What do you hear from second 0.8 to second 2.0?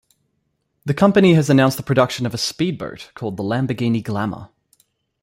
The company has announced the